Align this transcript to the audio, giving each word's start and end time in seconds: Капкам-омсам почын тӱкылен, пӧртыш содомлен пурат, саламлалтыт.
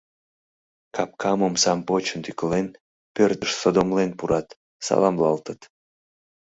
Капкам-омсам 0.95 1.79
почын 1.87 2.19
тӱкылен, 2.25 2.67
пӧртыш 3.15 3.51
содомлен 3.61 4.11
пурат, 4.19 4.47
саламлалтыт. 4.85 5.61